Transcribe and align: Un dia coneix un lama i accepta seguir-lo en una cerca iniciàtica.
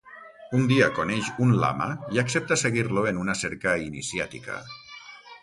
Un 0.59 0.63
dia 0.69 0.87
coneix 0.99 1.29
un 1.45 1.53
lama 1.63 1.89
i 2.15 2.21
accepta 2.23 2.59
seguir-lo 2.63 3.05
en 3.13 3.21
una 3.27 3.37
cerca 3.45 3.77
iniciàtica. 3.91 4.59